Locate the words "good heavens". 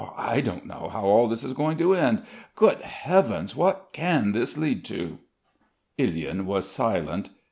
2.55-3.55